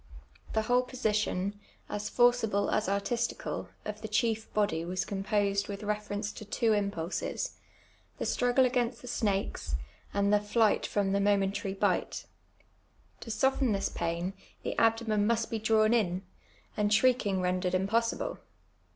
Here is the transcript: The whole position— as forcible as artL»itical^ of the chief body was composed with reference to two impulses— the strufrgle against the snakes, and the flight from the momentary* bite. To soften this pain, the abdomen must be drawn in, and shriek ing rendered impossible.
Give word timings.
The 0.53 0.63
whole 0.63 0.81
position— 0.81 1.59
as 1.97 2.09
forcible 2.09 2.71
as 2.71 2.87
artL»itical^ 2.89 3.67
of 3.85 4.01
the 4.01 4.07
chief 4.07 4.51
body 4.51 4.83
was 4.83 5.05
composed 5.05 5.67
with 5.67 5.83
reference 5.83 6.31
to 6.31 6.43
two 6.43 6.73
impulses— 6.73 7.59
the 8.17 8.25
strufrgle 8.25 8.65
against 8.65 9.03
the 9.03 9.07
snakes, 9.07 9.75
and 10.11 10.33
the 10.33 10.39
flight 10.39 10.87
from 10.87 11.11
the 11.11 11.19
momentary* 11.19 11.75
bite. 11.75 12.25
To 13.19 13.29
soften 13.29 13.73
this 13.73 13.89
pain, 13.89 14.33
the 14.63 14.75
abdomen 14.79 15.27
must 15.27 15.51
be 15.51 15.59
drawn 15.59 15.93
in, 15.93 16.23
and 16.75 16.91
shriek 16.91 17.27
ing 17.27 17.39
rendered 17.39 17.75
impossible. 17.75 18.39